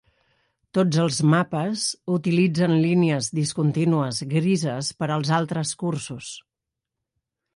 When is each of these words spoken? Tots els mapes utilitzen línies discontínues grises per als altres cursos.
Tots 0.77 0.99
els 1.01 1.17
mapes 1.33 1.83
utilitzen 2.13 2.71
línies 2.85 3.29
discontínues 3.41 4.23
grises 4.33 4.91
per 5.03 5.09
als 5.17 5.33
altres 5.41 5.75
cursos. 5.83 6.33